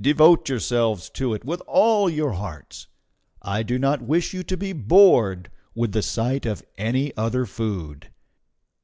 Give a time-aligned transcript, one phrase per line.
[0.00, 2.86] Devote yourselves to it with all your hearts.
[3.42, 8.12] I do not wish you to be bored with the sight of any other food.